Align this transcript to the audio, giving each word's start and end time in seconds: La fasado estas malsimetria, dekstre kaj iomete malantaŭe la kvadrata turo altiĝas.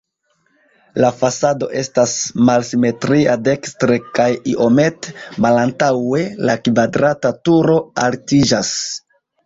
La 1.03 1.11
fasado 1.17 1.67
estas 1.81 2.15
malsimetria, 2.49 3.37
dekstre 3.49 3.99
kaj 4.21 4.27
iomete 4.55 5.17
malantaŭe 5.49 6.27
la 6.49 6.61
kvadrata 6.67 7.37
turo 7.49 7.81
altiĝas. 8.11 8.79